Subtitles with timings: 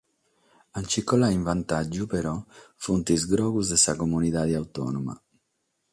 [0.71, 2.35] A nche colare in vantàgiu, però,
[2.83, 5.15] sunt sos grogos de sa comunidade autònoma.